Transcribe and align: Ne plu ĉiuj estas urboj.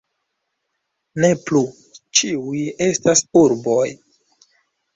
Ne 1.25 1.29
plu 1.49 1.61
ĉiuj 2.21 2.65
estas 2.89 3.25
urboj. 3.45 3.87